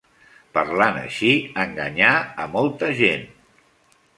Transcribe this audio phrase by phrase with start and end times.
[0.57, 1.29] Parlant així
[1.65, 2.09] enganyà
[2.45, 3.29] a molta gent.